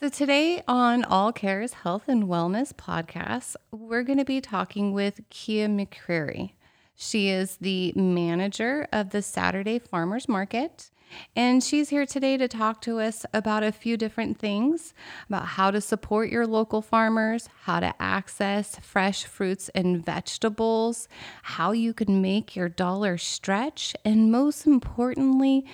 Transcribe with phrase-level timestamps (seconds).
[0.00, 5.20] So, today on All Cares Health and Wellness podcast, we're going to be talking with
[5.28, 6.52] Kia McCreary.
[6.96, 10.90] She is the manager of the Saturday Farmers Market.
[11.36, 14.94] And she's here today to talk to us about a few different things
[15.28, 21.08] about how to support your local farmers, how to access fresh fruits and vegetables,
[21.42, 25.66] how you can make your dollar stretch, and most importantly,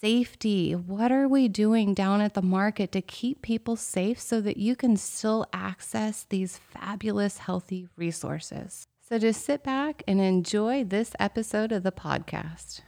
[0.00, 0.72] safety.
[0.72, 4.74] What are we doing down at the market to keep people safe so that you
[4.74, 8.86] can still access these fabulous, healthy resources?
[9.06, 12.80] So just sit back and enjoy this episode of the podcast.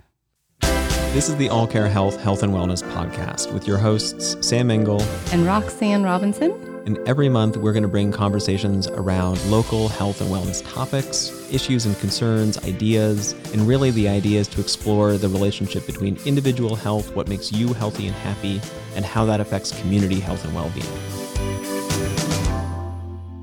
[1.13, 5.03] This is the All Care Health, Health and Wellness podcast with your hosts, Sam Engel
[5.33, 6.72] and Roxanne Robinson.
[6.85, 11.87] And every month, we're going to bring conversations around local health and wellness topics, issues
[11.87, 17.15] and concerns, ideas, and really the idea is to explore the relationship between individual health,
[17.15, 18.61] what makes you healthy and happy,
[18.97, 20.85] and how that affects community health and well being.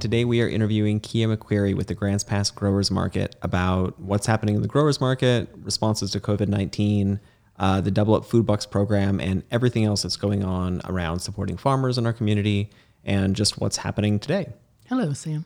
[0.01, 4.55] Today, we are interviewing Kia McQuarrie with the Grants Pass Growers Market about what's happening
[4.55, 7.21] in the growers market, responses to COVID 19,
[7.57, 11.55] uh, the Double Up Food Bucks program, and everything else that's going on around supporting
[11.55, 12.70] farmers in our community
[13.03, 14.53] and just what's happening today.
[14.87, 15.45] Hello, Sam.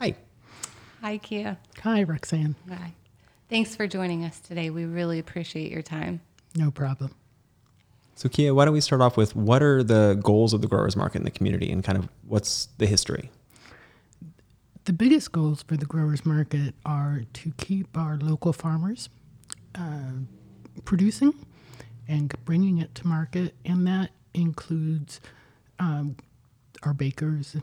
[0.00, 0.14] Hi.
[1.00, 1.58] Hi, Kia.
[1.82, 2.54] Hi, Roxanne.
[2.68, 2.94] Hi.
[3.48, 4.70] Thanks for joining us today.
[4.70, 6.20] We really appreciate your time.
[6.54, 7.14] No problem.
[8.14, 10.96] So, Kia, why don't we start off with what are the goals of the growers
[10.96, 13.30] market in the community and kind of what's the history?
[14.84, 19.08] The biggest goals for the growers market are to keep our local farmers
[19.74, 20.12] uh,
[20.84, 21.34] producing
[22.08, 25.20] and bringing it to market, and that includes
[25.78, 26.16] um,
[26.82, 27.56] our bakers,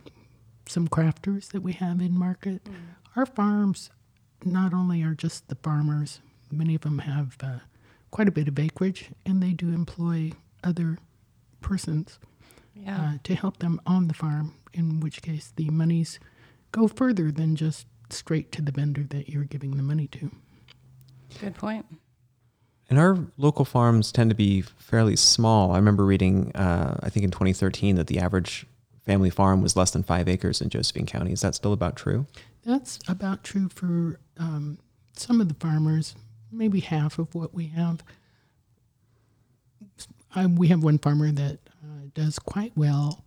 [0.68, 2.64] some crafters that we have in market.
[2.66, 2.74] Mm.
[3.16, 3.90] Our farms
[4.44, 6.20] not only are just the farmers,
[6.52, 7.60] many of them have uh,
[8.12, 10.32] quite a bit of acreage, and they do employ
[10.64, 10.98] other
[11.62, 12.20] persons
[12.76, 12.98] yeah.
[12.98, 14.56] uh, to help them on the farm.
[14.74, 16.20] In which case, the monies
[16.72, 20.32] go further than just straight to the vendor that you're giving the money to.
[21.40, 21.86] Good point.
[22.90, 25.72] And our local farms tend to be fairly small.
[25.72, 28.68] I remember reading, uh, I think in 2013, that the average
[29.06, 31.32] family farm was less than five acres in Josephine County.
[31.32, 32.26] Is that still about true?
[32.66, 34.80] That's about true for um,
[35.14, 36.16] some of the farmers,
[36.52, 38.04] maybe half of what we have.
[40.34, 43.24] I, we have one farmer that uh, does quite well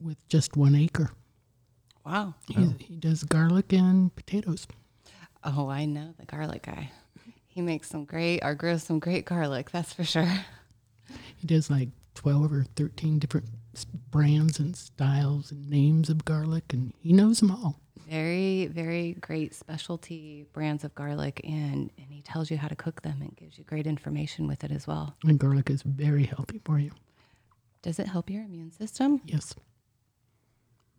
[0.00, 1.10] with just one acre.
[2.04, 2.34] Wow.
[2.56, 2.74] Oh.
[2.78, 4.66] He does garlic and potatoes.
[5.42, 6.90] Oh, I know the garlic guy.
[7.46, 10.28] He makes some great or grows some great garlic, that's for sure.
[11.36, 13.46] He does like 12 or 13 different
[13.84, 17.80] brands and styles and names of garlic, and he knows them all.
[18.08, 23.02] Very, very great specialty brands of garlic, and, and he tells you how to cook
[23.02, 25.16] them and gives you great information with it as well.
[25.24, 26.92] And garlic is very healthy for you.
[27.82, 29.20] Does it help your immune system?
[29.24, 29.54] Yes.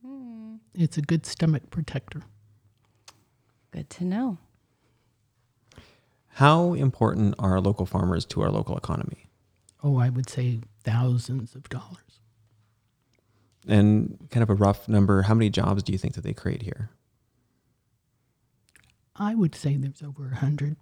[0.06, 0.56] Hmm.
[0.74, 2.24] It's a good stomach protector.
[3.72, 4.38] Good to know.
[6.28, 9.28] How important are local farmers to our local economy?
[9.84, 12.20] Oh, I would say thousands of dollars.
[13.68, 16.62] And kind of a rough number, how many jobs do you think that they create
[16.62, 16.92] here?
[19.16, 20.76] I would say there's over a hundred.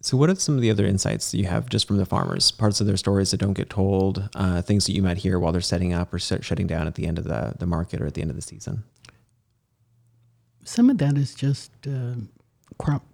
[0.00, 2.52] So, what are some of the other insights that you have just from the farmers?
[2.52, 5.50] Parts of their stories that don't get told, uh, things that you might hear while
[5.50, 8.14] they're setting up or shutting down at the end of the, the market or at
[8.14, 8.84] the end of the season?
[10.66, 12.14] some of that is just uh,
[12.78, 13.04] crop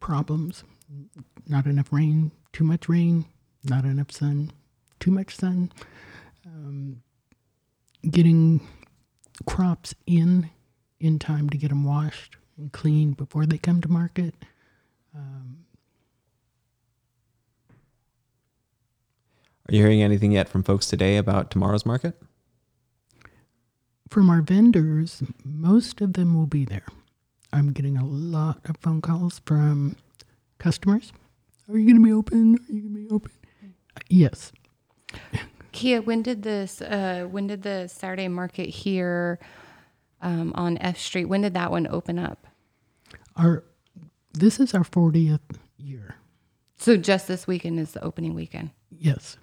[0.00, 0.64] problems.
[1.46, 3.26] Not enough rain, too much rain,
[3.64, 4.52] not enough sun,
[5.04, 5.70] too much sun.
[6.46, 7.02] Um,
[8.10, 8.66] getting
[9.44, 10.48] crops in
[10.98, 14.34] in time to get them washed and cleaned before they come to market.
[15.14, 15.58] Um,
[19.68, 22.20] Are you hearing anything yet from folks today about tomorrow's market?
[24.08, 26.86] From our vendors, most of them will be there.
[27.52, 29.96] I'm getting a lot of phone calls from
[30.58, 31.12] customers.
[31.68, 32.54] Are you going to be open?
[32.54, 33.32] Are you going to be open?
[34.08, 34.52] yes.
[35.72, 36.80] Kia, when did this?
[36.80, 39.38] Uh, when did the Saturday market here
[40.22, 41.24] um, on F Street?
[41.24, 42.46] When did that one open up?
[43.36, 43.64] Our
[44.32, 45.40] this is our 40th
[45.76, 46.16] year.
[46.76, 48.70] So just this weekend is the opening weekend.
[48.90, 49.36] Yes.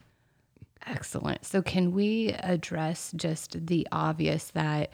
[0.86, 1.46] Excellent.
[1.46, 4.92] So, can we address just the obvious that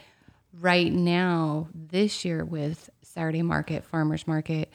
[0.59, 4.71] right now, this year with Saturday Market, Farmers Market,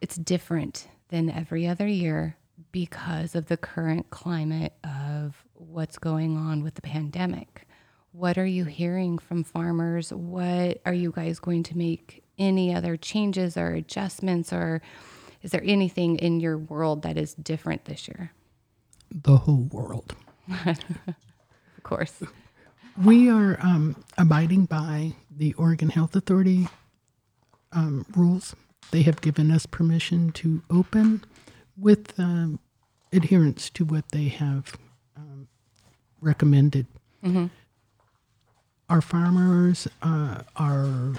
[0.00, 2.36] it's different than every other year
[2.74, 7.68] because of the current climate of what's going on with the pandemic?
[8.10, 10.12] What are you hearing from farmers?
[10.12, 14.82] What are you guys going to make any other changes or adjustments, or
[15.40, 18.32] is there anything in your world that is different this year?
[19.08, 20.16] The whole world
[20.66, 20.74] Of
[21.84, 22.24] course.
[23.00, 26.66] We are um, abiding by the Oregon Health Authority
[27.70, 28.56] um, rules.
[28.90, 31.22] They have given us permission to open
[31.76, 32.58] with um,
[33.14, 34.76] adherence to what they have
[35.16, 35.48] um,
[36.20, 36.86] recommended.
[38.88, 41.12] Our farmers uh, are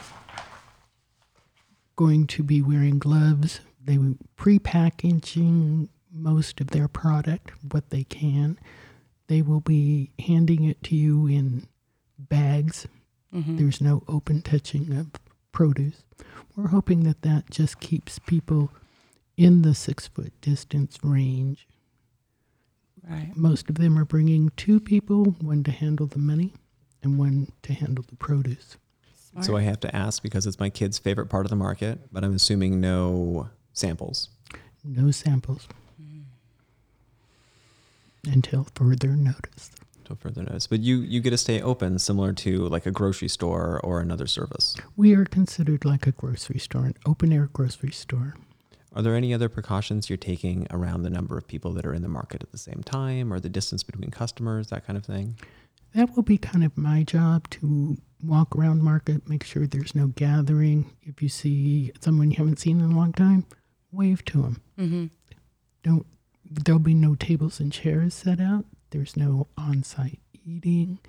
[1.96, 3.60] going to be wearing gloves.
[3.84, 8.58] They were pre-packaging most of their product, what they can.
[9.28, 11.68] They will be handing it to you in
[12.20, 12.88] bags.
[13.58, 15.08] There's no open touching of
[15.52, 16.04] produce.
[16.56, 18.72] We're hoping that that just keeps people
[19.36, 21.68] in the six foot distance range.
[23.08, 23.32] Right.
[23.36, 26.54] Most of them are bringing two people, one to handle the money
[27.04, 28.78] and one to handle the produce.
[29.42, 32.24] So I have to ask because it's my kid's favorite part of the market, but
[32.24, 34.30] I'm assuming no samples.
[34.84, 35.68] No samples
[38.28, 39.72] until further notice.
[40.00, 40.68] Until further notice.
[40.68, 44.28] But you you get to stay open similar to like a grocery store or another
[44.28, 44.76] service.
[44.96, 48.36] We are considered like a grocery store, an open air grocery store.
[48.96, 52.02] Are there any other precautions you're taking around the number of people that are in
[52.02, 55.38] the market at the same time or the distance between customers, that kind of thing?
[55.94, 60.08] That will be kind of my job to walk around market, make sure there's no
[60.08, 60.92] gathering.
[61.04, 63.46] If you see someone you haven't seen in a long time,
[63.92, 64.62] wave to them.
[64.80, 65.06] Mm-hmm.
[65.84, 66.06] Don't.
[66.50, 68.66] There'll be no tables and chairs set out.
[68.92, 71.00] There's no on-site eating,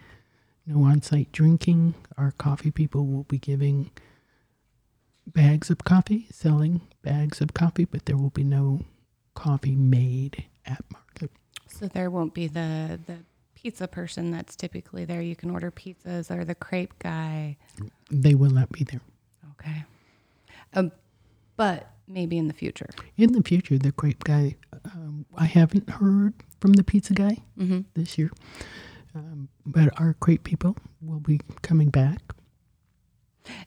[0.67, 1.95] no on-site drinking.
[2.17, 3.91] Our coffee people will be giving
[5.27, 8.81] bags of coffee, selling bags of coffee, but there will be no
[9.35, 11.31] coffee made at market.
[11.69, 13.19] So there won't be the the
[13.55, 15.21] pizza person that's typically there.
[15.23, 17.57] You can order pizzas or the crepe guy.
[18.11, 19.01] They will not be there.
[19.53, 19.85] Okay.
[20.75, 20.93] Um,
[21.57, 22.89] but maybe in the future.
[23.17, 27.81] In the future, the crepe guy, um, I haven't heard from the pizza guy Mm-hmm.
[27.95, 28.31] this year,
[29.15, 32.21] um, but our crepe people will be coming back.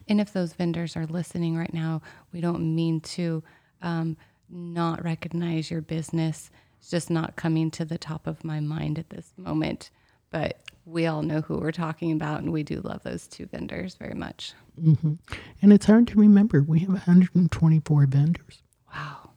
[0.08, 3.42] And if those vendors are listening right now, we don't mean to
[3.82, 4.16] um,
[4.48, 6.50] not recognize your business.
[6.78, 9.90] It's just not coming to the top of my mind at this moment.
[10.30, 13.96] But we all know who we're talking about, and we do love those two vendors
[13.96, 14.54] very much.
[14.80, 15.14] hmm
[15.60, 16.62] And it's hard to remember.
[16.62, 18.62] We have 124 vendors.
[18.94, 19.30] Wow.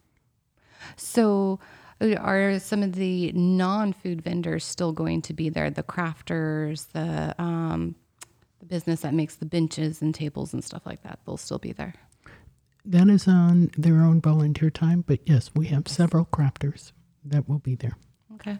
[0.95, 1.59] So,
[2.01, 5.69] uh, are some of the non-food vendors still going to be there?
[5.69, 7.95] The crafters, the um,
[8.63, 11.73] the business that makes the benches and tables and stuff like that, they'll still be
[11.73, 11.93] there.
[12.85, 16.93] That is on their own volunteer time, but yes, we have several crafters
[17.25, 17.97] that will be there.
[18.35, 18.59] Okay.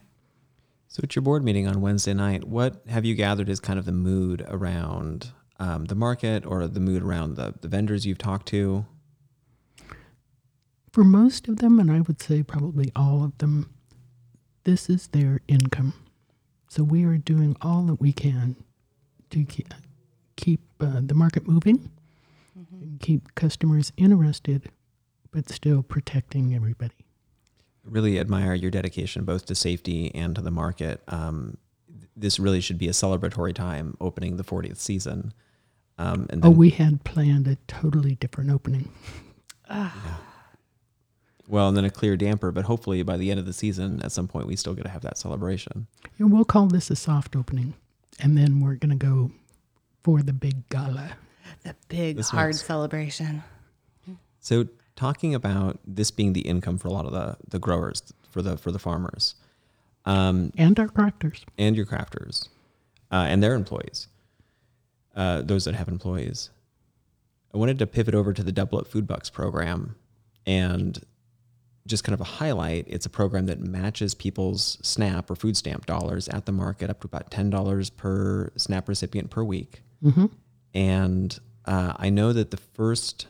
[0.90, 3.86] So at your board meeting on Wednesday night, what have you gathered as kind of
[3.86, 8.48] the mood around um, the market or the mood around the, the vendors you've talked
[8.50, 8.86] to?
[10.92, 13.70] For most of them, and I would say probably all of them,
[14.66, 15.94] this is their income.
[16.68, 18.58] So we are doing all that we can
[19.32, 19.44] to
[20.36, 21.90] keep, keep uh, the market moving,
[22.56, 24.70] and keep customers interested,
[25.32, 26.96] but still protecting everybody.
[27.84, 31.02] Really admire your dedication both to safety and to the market.
[31.08, 31.58] Um,
[32.16, 35.34] this really should be a celebratory time opening the 40th season.
[35.98, 38.90] Um, and Oh, we had planned a totally different opening.
[41.48, 44.12] well, and then a clear damper, but hopefully by the end of the season, at
[44.12, 45.88] some point, we still get to have that celebration.
[46.20, 47.74] And we'll call this a soft opening,
[48.20, 49.32] and then we're going to go
[50.04, 51.12] for the big gala.
[51.64, 53.44] The big This hard makes- celebration.
[54.40, 58.42] So talking about this being the income for a lot of the, the growers, for
[58.42, 59.36] the for the farmers,
[60.06, 61.44] um, And our crafters.
[61.58, 62.50] and your crafters,
[63.12, 64.08] uh, and their employees,
[65.16, 66.50] uh, those that have employees.
[67.54, 69.96] I wanted to pivot over to the Double Up Food Bucks program,
[70.46, 71.00] and
[71.88, 72.86] just kind of a highlight.
[72.90, 77.00] It's a program that matches people's SNAP or food stamp dollars at the market up
[77.02, 79.82] to about ten dollars per SNAP recipient per week.
[80.12, 80.26] Hmm
[80.74, 83.28] and uh, I know that the first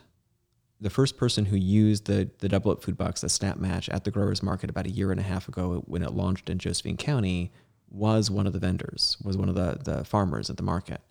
[0.79, 4.03] the first person who used the the Double Up Food Bucks, the Snap Match, at
[4.03, 6.97] the growers market about a year and a half ago when it launched in Josephine
[6.97, 7.51] County
[7.89, 11.01] was one of the vendors, was one of the the farmers at the market.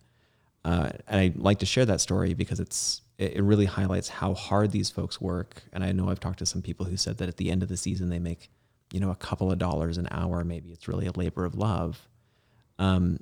[0.65, 4.33] Uh, and I'd like to share that story because it's it, it really highlights how
[4.33, 5.63] hard these folks work.
[5.71, 7.69] And I know I've talked to some people who said that at the end of
[7.69, 8.49] the season they make,
[8.91, 10.43] you know, a couple of dollars an hour.
[10.43, 12.07] Maybe it's really a labor of love.
[12.79, 13.19] Um,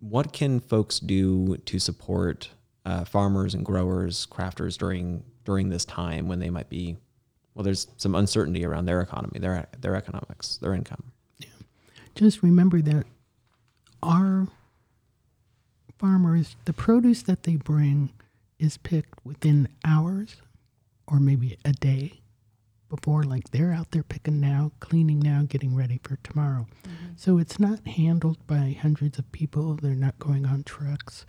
[0.00, 2.50] what can folks do to support
[2.84, 6.96] uh, farmers and growers, crafters during during this time when they might be
[7.54, 7.64] well?
[7.64, 11.12] There's some uncertainty around their economy, their their economics, their income.
[12.14, 13.06] Just remember that
[14.02, 14.48] our
[15.98, 18.10] farmers, the produce that they bring
[18.58, 20.36] is picked within hours
[21.06, 22.20] or maybe a day.
[22.88, 23.22] Before.
[23.22, 26.66] Like they're out there picking now, cleaning now, getting ready for tomorrow.
[26.84, 27.06] Mm-hmm.
[27.16, 29.74] So it's not handled by hundreds of people.
[29.74, 31.26] They're not going on trucks.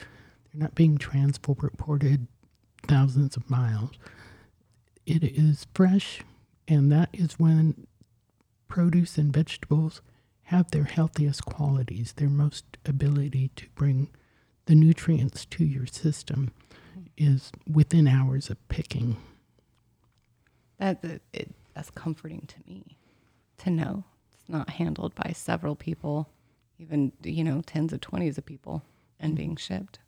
[0.51, 2.27] They're not being transported
[2.87, 3.91] thousands of miles.
[5.05, 6.21] It is fresh,
[6.67, 7.87] and that is when
[8.67, 10.01] produce and vegetables
[10.43, 14.09] have their healthiest qualities, their most ability to bring
[14.65, 16.51] the nutrients to your system
[16.91, 17.01] mm-hmm.
[17.17, 19.17] is within hours of picking.
[20.79, 22.97] That it, it, that's comforting to me
[23.59, 26.29] to know it's not handled by several people,
[26.77, 28.83] even you know tens of twenties of people,
[29.19, 29.99] and being shipped.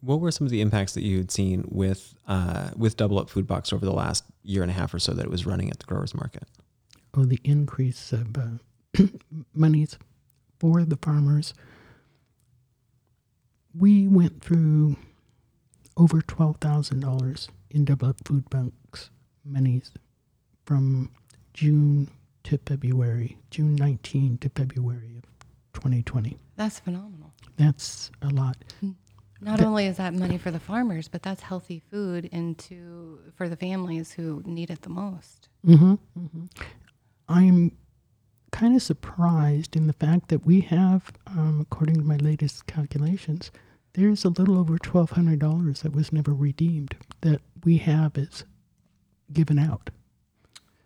[0.00, 3.28] What were some of the impacts that you had seen with uh, with Double Up
[3.28, 5.70] Food Bucks over the last year and a half or so that it was running
[5.70, 6.44] at the growers market?
[7.14, 9.02] Oh, the increase of uh,
[9.54, 9.98] monies
[10.58, 11.54] for the farmers.
[13.74, 14.96] We went through
[15.96, 19.10] over twelve thousand dollars in double food banks
[19.44, 19.92] monies
[20.64, 21.10] from
[21.54, 22.08] June
[22.44, 25.24] to February, June 19 to February of
[25.74, 26.36] 2020.
[26.56, 27.32] That's phenomenal.
[27.56, 28.56] That's a lot.
[29.40, 33.48] Not The- only is that money for the farmers, but that's healthy food into for
[33.48, 35.48] the families who need it the most.
[35.66, 36.44] Mm-hmm,
[37.28, 37.72] I'm
[38.52, 43.50] kind of surprised in the fact that we have, um, according to my latest calculations,
[43.96, 48.44] there's a little over twelve hundred dollars that was never redeemed that we have as
[49.32, 49.90] given out.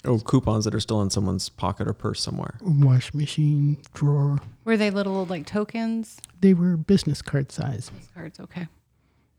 [0.04, 2.54] Oh, coupons that are still in someone's pocket or purse somewhere.
[2.62, 4.38] Wash machine drawer.
[4.64, 6.16] Were they little like tokens?
[6.40, 7.90] They were business card size.
[7.94, 8.66] Those cards, okay.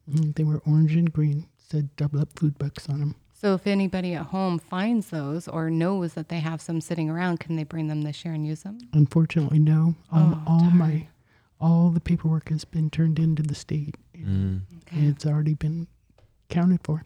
[0.10, 1.48] Mhm, They were orange and green.
[1.58, 3.16] Said double up food bucks on them.
[3.34, 7.40] So if anybody at home finds those or knows that they have some sitting around,
[7.40, 8.78] can they bring them this year and use them?
[8.94, 9.96] Unfortunately, no.
[10.12, 10.78] Um, Oh, all darn.
[10.78, 11.08] my,
[11.62, 13.96] all the paperwork has been turned into the state.
[14.14, 15.06] and Okay.
[15.06, 15.88] It's already been
[16.50, 17.04] counted for.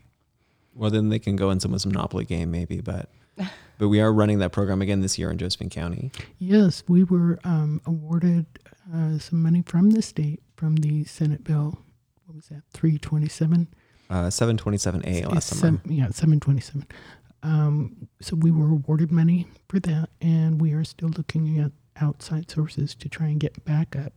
[0.73, 2.81] Well, then they can go in someone's Monopoly game, maybe.
[2.81, 3.09] But
[3.77, 6.11] but we are running that program again this year in Josephine County.
[6.39, 8.45] Yes, we were um, awarded
[8.93, 11.77] uh, some money from the state from the Senate bill.
[12.25, 12.63] What was that?
[12.73, 13.67] Three twenty-seven.
[14.07, 15.81] Uh, 727A last summer.
[15.85, 16.85] yeah, seven twenty-seven.
[17.41, 21.71] Um, so we were awarded money for that, and we are still looking at
[22.01, 24.13] outside sources to try and get back up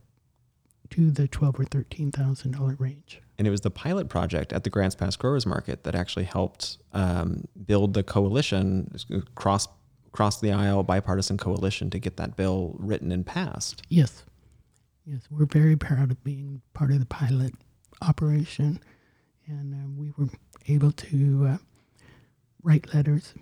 [0.91, 3.21] to the twelve or thirteen thousand dollar range.
[3.37, 6.77] And it was the pilot project at the Grants Pass Growers Market that actually helped
[6.93, 8.91] um, build the coalition,
[9.35, 9.67] cross
[10.11, 13.83] cross the aisle bipartisan coalition to get that bill written and passed.
[13.89, 14.23] Yes,
[15.05, 17.53] yes, we're very proud of being part of the pilot
[18.01, 18.79] operation,
[19.47, 20.31] and uh, we were
[20.67, 21.57] able to uh,
[22.63, 23.33] write letters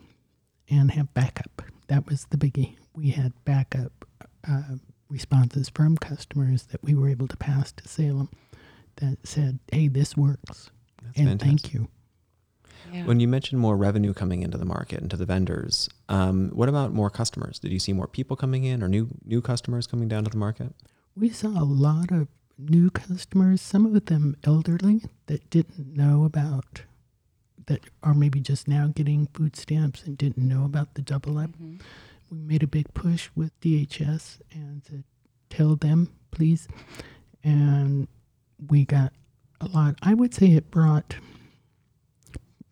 [0.70, 1.62] and have backup.
[1.88, 2.75] That was the biggie.
[2.94, 4.06] We had backup
[4.48, 4.75] uh,
[5.10, 8.30] responses from customers that we were able to pass to Salem
[8.98, 10.72] that said, "Hey, this works,"
[11.04, 11.62] That's and fantastic.
[11.62, 11.88] thank you.
[12.94, 13.06] Yeah.
[13.06, 16.70] When you mentioned more revenue coming into the market and to the vendors, um, what
[16.70, 17.60] about more customers?
[17.60, 20.38] Did you see more people coming in or new new customers coming down to the
[20.38, 20.74] market?
[21.16, 26.84] We saw a lot of new customers, some of them elderly that didn't know about
[27.68, 31.52] that are maybe just now getting food stamps and didn't know about the double up.
[31.60, 31.82] Mhm.
[32.30, 35.04] We made a big push with DHS and to
[35.50, 36.68] tell them, please.
[37.44, 38.08] And
[38.70, 39.14] we got
[39.62, 39.96] a lot.
[40.02, 41.16] I would say it brought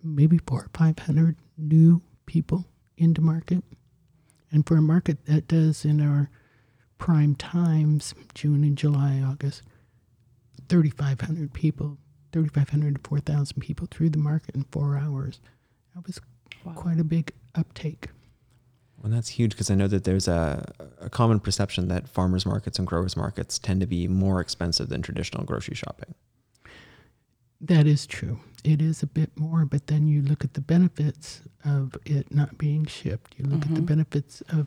[0.04, 2.66] maybe four or five hundred new people
[2.98, 3.64] into market.
[4.52, 6.30] And for a market that does in our
[6.98, 9.64] prime times, June and July, August,
[10.70, 11.98] 3,500 people,
[12.32, 15.40] 3,500 to 4,000 people through the market in four hours.
[15.94, 16.20] That was
[16.64, 16.74] Wow.
[16.74, 18.10] quite a big uptake.
[19.06, 20.66] Well, that's huge because I know that there's a,
[21.00, 25.04] a common perception that farmers markets and growers markets tend to be more expensive than
[25.04, 26.16] traditional grocery shopping.
[27.62, 28.40] That is true.
[28.64, 32.58] It is a bit more, but then you look at the benefits of it not
[32.58, 33.36] being shipped.
[33.38, 33.86] You look at the Mhm.
[33.86, 34.66] benefits of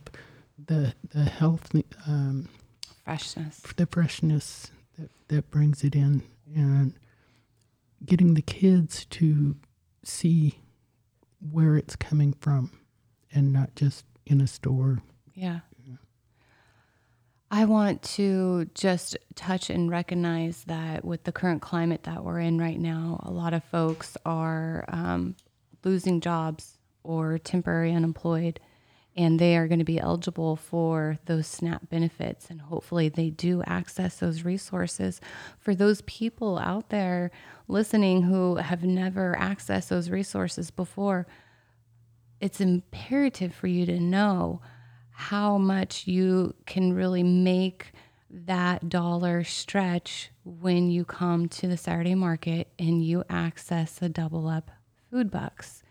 [0.57, 1.75] the the health,
[2.07, 2.49] um,
[3.05, 3.61] Freshness.
[3.77, 6.23] the freshness that, that brings it in,
[6.55, 6.95] and
[8.07, 9.57] getting the kids to
[10.05, 10.61] see
[11.41, 12.71] where it's coming from,
[13.33, 15.03] and not just in a store.
[15.35, 15.61] Yeah.
[17.51, 22.59] I want to just touch and recognize that with the current climate that we're in
[22.59, 25.35] right now, a lot of folks are um,
[25.83, 28.61] losing jobs or temporary unemployed,
[29.17, 32.51] and they are going to be eligible for those SNAP benefits.
[32.51, 35.19] And hopefully, they do access those resources.
[35.59, 37.31] For those people out there
[37.67, 41.27] listening who have never accessed those resources before,
[42.41, 44.61] it's imperative for you to know
[45.11, 47.93] how much you can really make
[48.31, 54.47] that dollar stretch when you come to the Saturday market and you access the double
[54.47, 54.71] up
[55.11, 55.83] food bucks.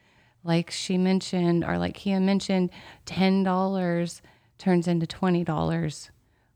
[0.43, 2.69] Like she mentioned, or like Kia mentioned,
[3.05, 4.21] $10
[4.57, 6.09] turns into $20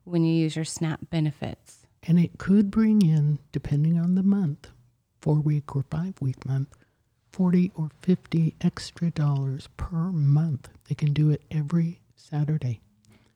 [0.04, 1.88] when you use your SNAP benefits.
[2.04, 4.70] And it could bring in, depending on the month,
[5.22, 6.70] four week or five week month,
[7.32, 10.70] 40 or 50 extra dollars per month.
[10.88, 12.82] They can do it every Saturday.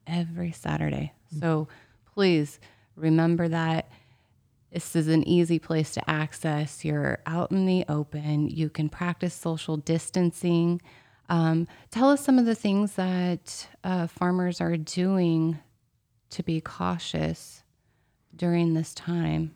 [0.06, 1.14] Every Saturday.
[1.40, 1.68] So
[2.14, 2.60] please
[2.96, 3.90] remember that
[4.72, 6.84] this is an easy place to access.
[6.84, 8.50] You're out in the open.
[8.50, 10.82] You can practice social distancing.
[11.30, 15.60] Um, tell us some of the things that uh, farmers are doing
[16.32, 17.64] to be cautious
[18.36, 19.56] during this time.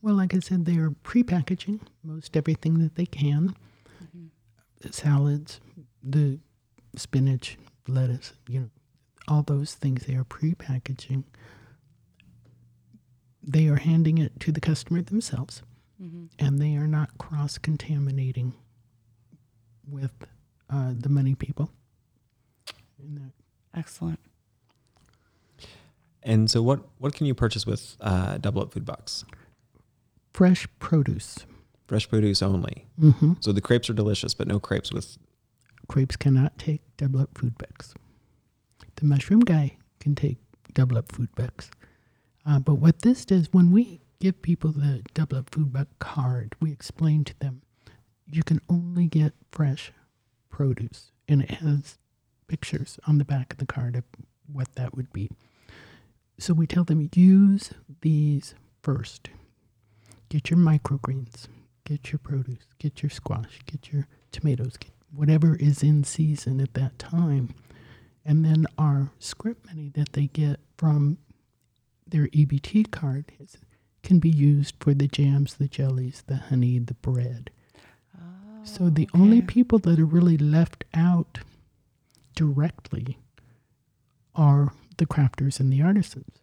[0.00, 3.54] Well, like I said, they are pre-packaging most everything that they can.
[4.80, 5.60] The salads,
[6.02, 6.38] the
[6.94, 8.70] spinach, lettuce, you know,
[9.26, 11.24] all those things they are pre-packaging.
[13.42, 15.62] They are handing it to the customer themselves,
[16.38, 18.52] and they are not cross-contaminating
[19.90, 20.12] with
[20.70, 21.70] uh, the money people.
[23.00, 23.32] And that-
[23.78, 24.20] Excellent.
[26.22, 29.24] And so, what what can you purchase with uh, Double Up Food Bucks?
[30.38, 31.46] Fresh produce.
[31.88, 32.86] Fresh produce only.
[32.96, 35.18] hmm So the crepes are delicious, but no crepes with.
[35.88, 37.92] Crepes cannot take double up food bucks.
[38.94, 40.38] The mushroom guy can take
[40.74, 41.72] double up food bucks.
[42.46, 46.54] Uh, but what this does, when we give people the double up food buck card,
[46.60, 47.62] we explain to them
[48.24, 49.90] you can only get fresh
[50.50, 51.10] produce.
[51.26, 51.98] And it has
[52.46, 54.04] pictures on the back of the card of
[54.46, 55.30] what that would be.
[56.38, 59.30] So we tell them use these first.
[60.28, 61.48] Get your microgreens,
[61.84, 66.74] get your produce, get your squash, get your tomatoes, get whatever is in season at
[66.74, 67.54] that time.
[68.24, 71.18] And then our script money that they get from
[72.06, 73.56] their EBT card is,
[74.02, 77.50] can be used for the jams, the jellies, the honey, the bread.
[78.16, 81.38] Oh, so the only people that are really left out
[82.34, 83.18] directly
[84.34, 86.38] are the crafters and the artisans.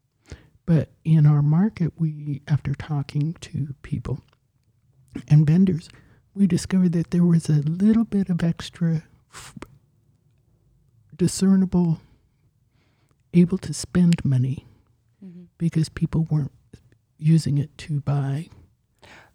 [0.65, 4.21] But in our market, we, after talking to people
[5.27, 5.89] and vendors,
[6.33, 9.53] we discovered that there was a little bit of extra f-
[11.15, 12.01] discernible,
[13.33, 14.65] able to spend money
[15.57, 16.51] because people weren't
[17.17, 18.49] using it to buy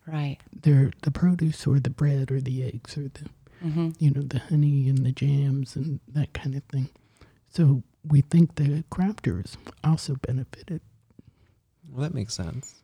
[0.06, 0.38] Right.
[0.52, 3.26] their the produce or the bread or the eggs or the
[3.64, 3.90] Mm-hmm.
[3.98, 6.88] you know the honey and the jams and that kind of thing.
[7.50, 10.80] So we think the crafters also benefited.
[11.90, 12.80] Well, that makes sense.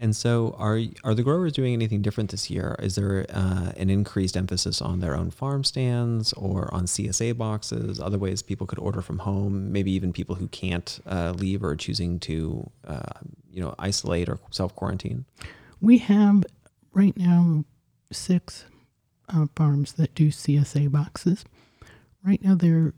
[0.00, 2.76] And so, are are the growers doing anything different this year?
[2.78, 7.98] Is there uh, an increased emphasis on their own farm stands or on CSA boxes?
[7.98, 9.72] Other ways people could order from home?
[9.72, 14.38] Maybe even people who can't uh, leave or choosing to, uh, you know, isolate or
[14.50, 15.24] self quarantine.
[15.80, 16.44] We have
[16.92, 17.64] right now
[18.12, 18.66] six
[19.28, 21.44] uh, farms that do CSA boxes.
[22.24, 22.94] Right now, they're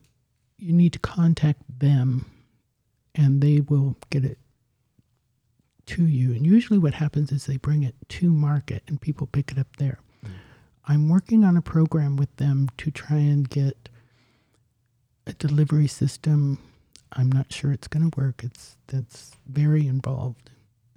[0.58, 2.26] you need to contact them,
[3.14, 4.36] and they will get it
[5.90, 6.32] to you.
[6.32, 9.76] And usually, what happens is they bring it to market, and people pick it up
[9.76, 9.98] there.
[10.86, 13.88] I'm working on a program with them to try and get
[15.26, 16.58] a delivery system.
[17.12, 18.42] I'm not sure it's going to work.
[18.44, 20.50] It's that's very involved.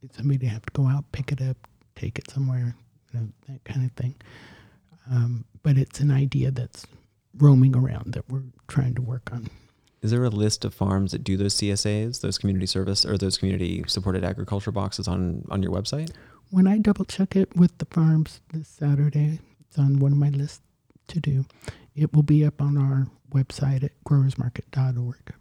[0.03, 1.57] It's somebody to have to go out, pick it up,
[1.95, 2.75] take it somewhere,
[3.11, 4.15] you know, that kind of thing.
[5.11, 6.85] Um, but it's an idea that's
[7.37, 9.49] roaming around that we're trying to work on.
[10.03, 13.37] Is there a list of farms that do those CSAs, those community service or those
[13.37, 16.11] community supported agriculture boxes on on your website?
[16.51, 20.29] When I double check it with the farms this Saturday, it's on one of my
[20.29, 20.61] lists
[21.07, 21.45] to do.
[21.95, 25.33] It will be up on our website at growersmarket.org.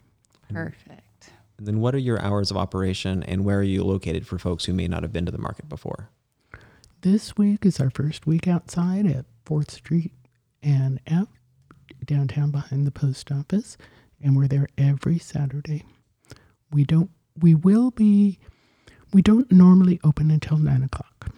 [0.49, 1.31] Perfect.
[1.59, 4.67] And then, what are your hours of operation, and where are you located for folks
[4.67, 6.09] who may not have been to the market before?
[7.01, 10.13] This week is our first week outside at 4th Street
[10.63, 11.27] and F,
[12.05, 13.77] downtown behind the post office,
[14.23, 15.85] and we're there every Saturday.
[16.71, 18.39] We don't, we will be,
[19.13, 21.31] we don't normally open until 9 o'clock,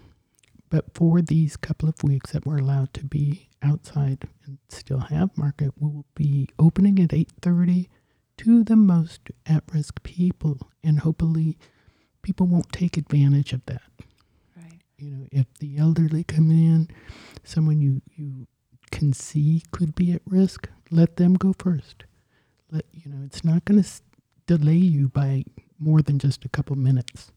[0.70, 5.36] but for these couple of weeks that we're allowed to be outside and still have
[5.36, 7.88] market, we will be opening at 8.30
[8.38, 11.56] to the most at-risk people, and hopefully
[12.22, 13.82] people won't take advantage of that
[14.56, 14.80] Right.
[14.98, 16.88] you know, if the elderly come in,
[17.44, 18.46] someone you, you
[18.90, 22.04] can see could be at risk, let them go first.
[22.74, 24.02] Let you know, it's not going to s-
[24.46, 25.44] delay you by
[25.78, 27.30] more than just a couple minutes.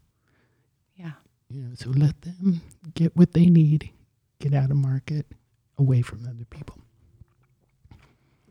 [0.95, 1.12] Yeah.
[1.47, 2.62] You know, so let them
[2.95, 3.91] get what they need,
[4.39, 5.28] get out of market,
[5.78, 6.80] away from other people.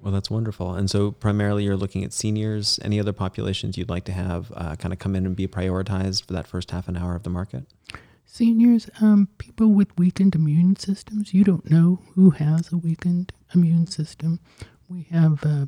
[0.01, 0.75] Well, that's wonderful.
[0.75, 2.79] And so, primarily, you're looking at seniors.
[2.83, 6.25] Any other populations you'd like to have uh, kind of come in and be prioritized
[6.25, 7.65] for that first half an hour of the market?
[8.25, 11.35] Seniors, um, people with weakened immune systems.
[11.35, 14.39] You don't know who has a weakened immune system.
[14.89, 15.67] We have uh,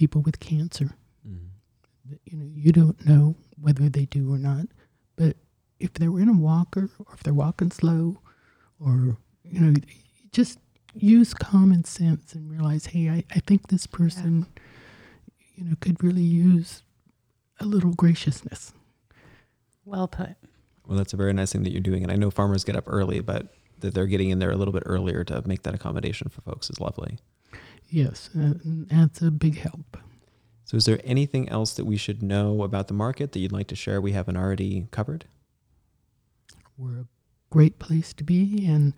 [0.00, 0.94] people with cancer.
[1.28, 2.14] Mm-hmm.
[2.24, 4.64] You know, you don't know whether they do or not.
[5.14, 5.36] But
[5.78, 8.18] if they're in a walker, or if they're walking slow,
[8.82, 9.74] or you know,
[10.32, 10.58] just
[10.94, 14.46] use common sense and realize, hey, I, I think this person,
[15.36, 15.44] yeah.
[15.56, 16.82] you know, could really use
[17.60, 18.72] a little graciousness.
[19.84, 20.36] Well put.
[20.86, 22.02] Well, that's a very nice thing that you're doing.
[22.02, 24.72] And I know farmers get up early, but that they're getting in there a little
[24.72, 27.18] bit earlier to make that accommodation for folks is lovely.
[27.90, 29.96] Yes, uh, that's a big help.
[30.64, 33.66] So, is there anything else that we should know about the market that you'd like
[33.66, 35.24] to share we haven't already covered?
[36.78, 37.06] We're a
[37.50, 38.94] great place to be, and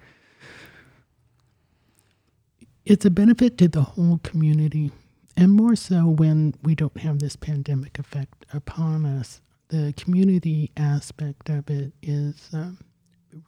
[2.85, 4.92] it's a benefit to the whole community,
[5.35, 9.40] and more so when we don't have this pandemic effect upon us.
[9.68, 12.76] The community aspect of it is um,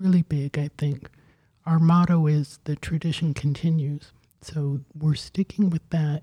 [0.00, 1.10] really big, I think.
[1.66, 4.12] Our motto is the tradition continues.
[4.44, 6.22] So we're sticking with that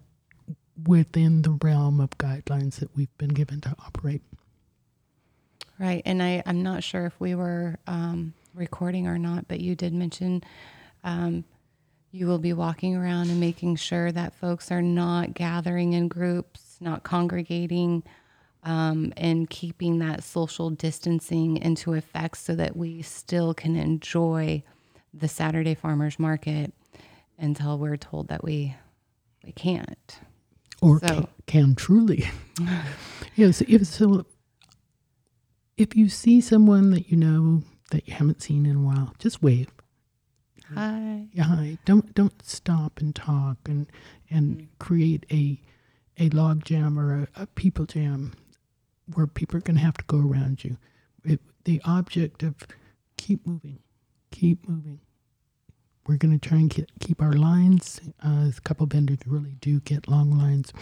[0.88, 4.22] within the realm of guidelines that we've been given to operate.
[5.80, 6.02] Right.
[6.06, 9.94] And I, I'm not sure if we were um, recording or not, but you did
[9.94, 10.44] mention
[11.04, 11.44] um,
[12.12, 16.78] you will be walking around and making sure that folks are not gathering in groups,
[16.80, 18.04] not congregating,
[18.64, 24.62] um, and keeping that social distancing into effect so that we still can enjoy
[25.14, 26.74] the Saturday farmers market
[27.42, 28.76] until we're told that we
[29.44, 30.20] we can't
[30.82, 31.08] or so.
[31.08, 32.30] can, can, truly.
[33.36, 34.26] yes, if so,
[35.78, 39.44] if you see someone that you know that you haven't seen in a while, just
[39.44, 39.70] wave.
[40.74, 41.28] Hi.
[41.34, 41.78] Yeah, hi.
[41.86, 43.88] Don't don't stop and talk and
[44.30, 44.66] and mm-hmm.
[44.80, 45.60] create a
[46.18, 48.34] a log jam or a, a people jam
[49.14, 50.78] where people are going to have to go around you.
[51.26, 52.56] It, the object of
[53.18, 53.80] keep moving,
[54.32, 55.00] keep moving.
[56.08, 58.02] We're going to try and get, keep our lines.
[58.26, 60.74] Uh, a couple vendors really do get long lines.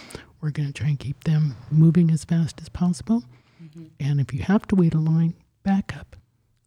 [0.41, 3.23] We're going to try and keep them moving as fast as possible.
[3.62, 3.86] Mm-hmm.
[3.99, 6.15] And if you have to wait a line, back up.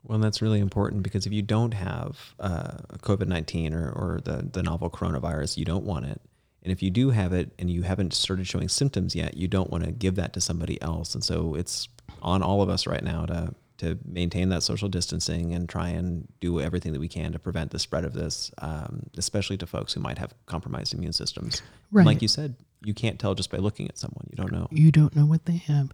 [0.05, 4.49] Well, that's really important because if you don't have uh, COVID 19 or, or the,
[4.53, 6.21] the novel coronavirus, you don't want it.
[6.63, 9.71] And if you do have it and you haven't started showing symptoms yet, you don't
[9.71, 11.15] want to give that to somebody else.
[11.15, 11.89] And so it's
[12.21, 16.27] on all of us right now to to maintain that social distancing and try and
[16.41, 19.93] do everything that we can to prevent the spread of this, um, especially to folks
[19.93, 21.63] who might have compromised immune systems.
[21.91, 22.07] Right.
[22.07, 24.27] like you said, you can't tell just by looking at someone.
[24.31, 24.67] You don't know.
[24.71, 25.93] You don't know what they have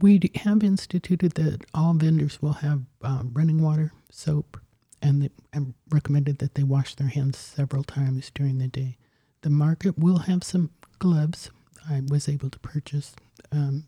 [0.00, 4.58] we have instituted that all vendors will have um, running water, soap,
[5.00, 8.96] and, the, and recommended that they wash their hands several times during the day.
[9.42, 11.50] The market will have some gloves.
[11.88, 13.14] I was able to purchase
[13.52, 13.86] um,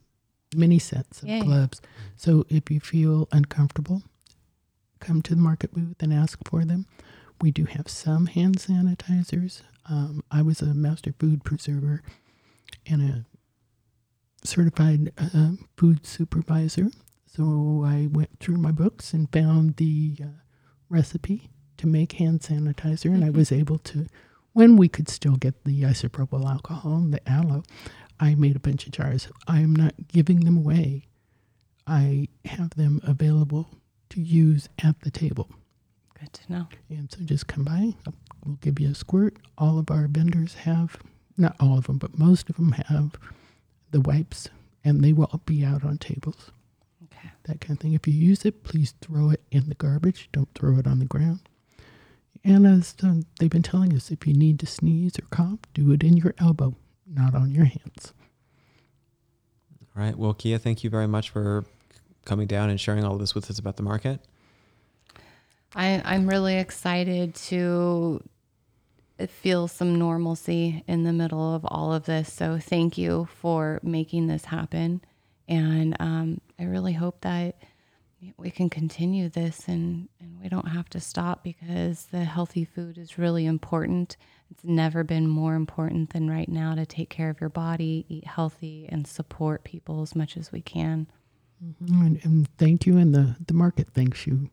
[0.56, 1.40] many sets of Yay.
[1.40, 1.80] gloves.
[2.16, 4.02] So if you feel uncomfortable,
[5.00, 6.86] come to the market booth and ask for them.
[7.40, 9.62] We do have some hand sanitizers.
[9.88, 12.02] Um, I was a master food preserver
[12.86, 13.24] and a
[14.46, 16.88] certified uh, food supervisor.
[17.26, 20.26] So I went through my books and found the uh,
[20.88, 23.24] recipe to make hand sanitizer, and mm-hmm.
[23.24, 24.06] I was able to,
[24.54, 27.64] when we could still get the isopropyl alcohol and the aloe,
[28.18, 29.28] I made a bunch of jars.
[29.46, 31.06] I am not giving them away.
[31.86, 33.68] I have them available
[34.10, 35.50] to use at the table.
[36.18, 36.68] Good to know.
[36.88, 37.94] And so just come by.
[38.44, 39.36] We'll give you a squirt.
[39.58, 40.96] All of our vendors have,
[41.36, 43.12] not all of them, but most of them have
[43.90, 44.48] the wipes,
[44.84, 46.50] and they will be out on tables.
[47.04, 47.30] Okay.
[47.44, 47.92] That kind of thing.
[47.92, 50.28] If you use it, please throw it in the garbage.
[50.32, 51.40] Don't throw it on the ground.
[52.44, 55.90] And as um, they've been telling us, if you need to sneeze or cough, do
[55.92, 58.12] it in your elbow, not on your hands.
[59.96, 60.16] All right.
[60.16, 61.64] Well, Kia, thank you very much for
[62.24, 64.20] coming down and sharing all this with us about the market.
[65.74, 68.22] I, I'm really excited to
[69.28, 72.32] feel some normalcy in the middle of all of this.
[72.32, 75.00] So thank you for making this happen.
[75.48, 77.56] And um, I really hope that
[78.36, 82.98] we can continue this and, and we don't have to stop because the healthy food
[82.98, 84.16] is really important.
[84.50, 88.24] It's never been more important than right now to take care of your body, eat
[88.24, 91.08] healthy, and support people as much as we can.
[91.64, 92.06] Mm-hmm.
[92.06, 92.98] And, and, thank you.
[92.98, 94.50] And the, the market thanks you